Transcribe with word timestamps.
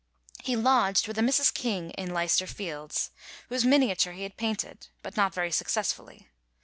He 0.43 0.55
lodged 0.55 1.07
with 1.07 1.19
a 1.19 1.21
Mrs. 1.21 1.53
King 1.53 1.91
in 1.91 2.11
Leicester 2.11 2.47
Fields, 2.47 3.11
whose 3.49 3.63
miniature 3.65 4.13
he 4.13 4.23
had 4.23 4.35
painted, 4.35 4.87
but 5.03 5.15
not 5.15 5.31
very 5.31 5.51
successfully. 5.51 6.27